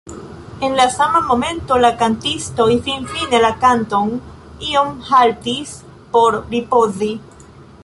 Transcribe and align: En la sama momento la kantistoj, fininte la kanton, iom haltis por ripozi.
En 0.61 0.75
la 0.77 0.85
sama 0.93 1.19
momento 1.31 1.77
la 1.81 1.91
kantistoj, 2.03 2.67
fininte 2.87 3.43
la 3.45 3.53
kanton, 3.67 4.09
iom 4.71 4.91
haltis 5.11 5.77
por 6.17 6.41
ripozi. 6.57 7.15